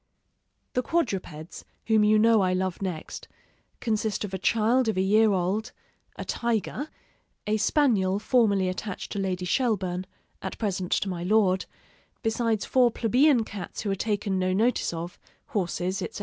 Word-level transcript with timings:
The 0.73 0.81
quadrupeds, 0.81 1.63
whom 1.85 2.03
you 2.03 2.17
know 2.17 2.41
I 2.41 2.53
love 2.53 2.81
next, 2.81 3.27
consist 3.79 4.23
of 4.25 4.33
a 4.33 4.39
child 4.39 4.87
of 4.87 4.97
a 4.97 5.01
year 5.01 5.31
old, 5.31 5.71
a 6.15 6.25
tiger, 6.25 6.89
a 7.45 7.57
spaniel 7.57 8.17
formerly 8.17 8.67
attached 8.67 9.11
to 9.11 9.19
Lady 9.19 9.45
Shelburne 9.45 10.07
at 10.41 10.57
present 10.57 10.91
to 10.93 11.07
my 11.07 11.21
Lord 11.23 11.67
besides 12.23 12.65
four 12.65 12.89
plebeian 12.89 13.43
cats 13.43 13.81
who 13.81 13.91
are 13.91 13.95
taken 13.95 14.39
no 14.39 14.53
notice 14.53 14.91
of, 14.91 15.19
horses, 15.49 16.01
etc. 16.01 16.19